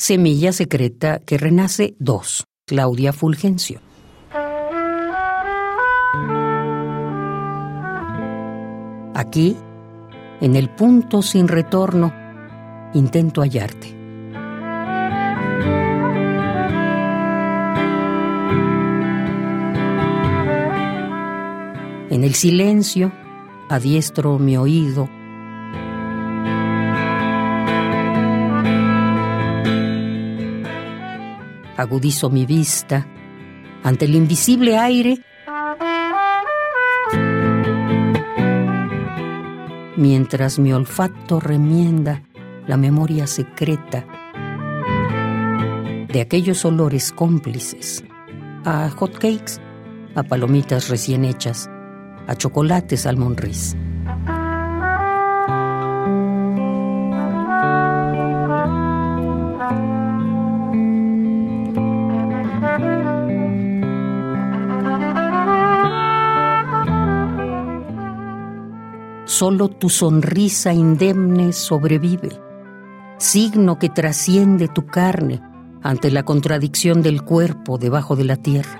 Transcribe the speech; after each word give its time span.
Semilla 0.00 0.50
secreta 0.54 1.18
que 1.18 1.36
renace 1.36 1.94
2. 1.98 2.44
Claudia 2.66 3.12
Fulgencio. 3.12 3.82
Aquí, 9.14 9.58
en 10.40 10.56
el 10.56 10.70
punto 10.70 11.20
sin 11.20 11.48
retorno, 11.48 12.14
intento 12.94 13.42
hallarte. 13.42 13.88
En 22.08 22.24
el 22.24 22.32
silencio, 22.32 23.12
adiestro 23.68 24.38
mi 24.38 24.56
oído 24.56 25.10
agudizo 31.80 32.30
mi 32.30 32.46
vista 32.46 33.06
ante 33.82 34.04
el 34.04 34.14
invisible 34.14 34.78
aire 34.78 35.22
mientras 39.96 40.58
mi 40.58 40.72
olfato 40.72 41.40
remienda 41.40 42.22
la 42.66 42.76
memoria 42.76 43.26
secreta 43.26 44.06
de 46.12 46.20
aquellos 46.20 46.64
olores 46.64 47.12
cómplices, 47.12 48.02
a 48.64 48.90
hotcakes, 48.90 49.60
a 50.14 50.22
palomitas 50.22 50.88
recién 50.88 51.24
hechas, 51.24 51.70
a 52.26 52.34
chocolates 52.34 53.06
al 53.06 53.16
monriz. 53.16 53.76
Solo 69.40 69.70
tu 69.70 69.88
sonrisa 69.88 70.70
indemne 70.74 71.54
sobrevive, 71.54 72.28
signo 73.16 73.78
que 73.78 73.88
trasciende 73.88 74.68
tu 74.68 74.84
carne 74.84 75.40
ante 75.82 76.10
la 76.10 76.24
contradicción 76.24 77.00
del 77.00 77.22
cuerpo 77.22 77.78
debajo 77.78 78.16
de 78.16 78.24
la 78.24 78.36
tierra. 78.36 78.78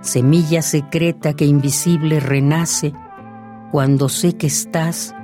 Semilla 0.00 0.62
secreta 0.62 1.34
que 1.34 1.44
invisible 1.44 2.18
renace 2.18 2.92
cuando 3.70 4.08
sé 4.08 4.36
que 4.36 4.48
estás, 4.48 5.14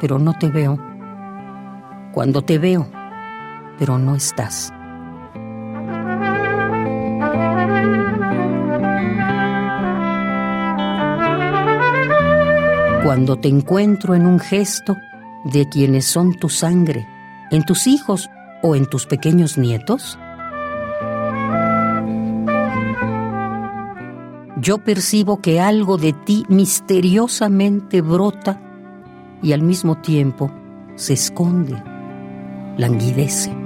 pero 0.00 0.18
no 0.18 0.32
te 0.38 0.48
veo. 0.48 0.78
Cuando 2.14 2.40
te 2.40 2.56
veo, 2.56 2.88
pero 3.78 3.98
no 3.98 4.14
estás. 4.14 4.72
Cuando 13.04 13.36
te 13.36 13.48
encuentro 13.48 14.14
en 14.14 14.26
un 14.26 14.38
gesto 14.38 14.96
de 15.44 15.68
quienes 15.68 16.06
son 16.06 16.34
tu 16.34 16.48
sangre, 16.48 17.06
en 17.50 17.64
tus 17.64 17.86
hijos 17.86 18.30
o 18.62 18.76
en 18.76 18.86
tus 18.86 19.06
pequeños 19.06 19.58
nietos, 19.58 20.18
yo 24.62 24.78
percibo 24.78 25.42
que 25.42 25.60
algo 25.60 25.98
de 25.98 26.12
ti 26.12 26.44
misteriosamente 26.48 28.00
brota 28.00 28.60
y 29.42 29.52
al 29.52 29.62
mismo 29.62 29.96
tiempo 29.96 30.52
se 30.94 31.14
esconde, 31.14 31.82
languidece. 32.78 33.61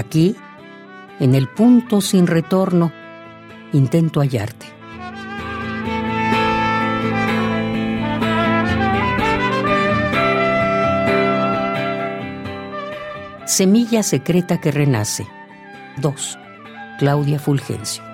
Aquí, 0.00 0.34
en 1.18 1.34
el 1.34 1.46
punto 1.46 2.00
sin 2.00 2.26
retorno, 2.26 2.90
intento 3.74 4.20
hallarte. 4.20 4.64
Semilla 13.44 14.02
secreta 14.02 14.58
que 14.58 14.70
renace. 14.70 15.26
2. 15.98 16.38
Claudia 16.98 17.38
Fulgencio. 17.38 18.09